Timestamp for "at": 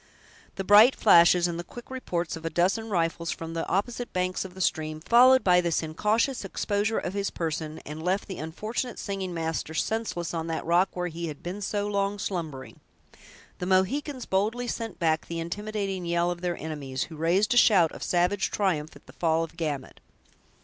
18.95-19.05